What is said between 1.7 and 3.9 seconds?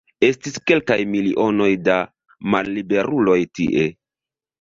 da malliberuloj tie.